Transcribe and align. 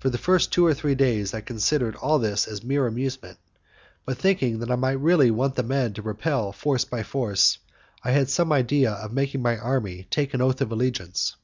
For 0.00 0.10
the 0.10 0.18
first 0.18 0.50
two 0.52 0.66
or 0.66 0.74
three 0.74 0.96
days 0.96 1.32
I 1.32 1.40
considered 1.40 1.94
all 1.94 2.18
this 2.18 2.48
as 2.48 2.64
mere 2.64 2.88
amusement, 2.88 3.38
but, 4.04 4.18
thinking 4.18 4.58
that 4.58 4.68
I 4.72 4.74
might 4.74 4.98
really 4.98 5.30
want 5.30 5.54
the 5.54 5.62
men 5.62 5.92
to 5.94 6.02
repel 6.02 6.50
force 6.50 6.84
by 6.84 7.04
force, 7.04 7.58
I 8.02 8.10
had 8.10 8.28
some 8.28 8.50
idea 8.50 8.90
of 8.90 9.12
making 9.12 9.42
my 9.42 9.56
army 9.56 10.08
take 10.10 10.34
an 10.34 10.42
oath 10.42 10.60
of 10.60 10.72
allegiance. 10.72 11.36